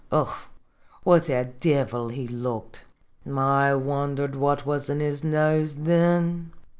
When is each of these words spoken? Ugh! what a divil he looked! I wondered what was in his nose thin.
Ugh! 0.11 0.33
what 1.03 1.29
a 1.29 1.45
divil 1.59 2.09
he 2.09 2.27
looked! 2.27 2.85
I 3.31 3.75
wondered 3.75 4.35
what 4.35 4.65
was 4.65 4.89
in 4.89 4.99
his 4.99 5.23
nose 5.23 5.73
thin. 5.73 6.51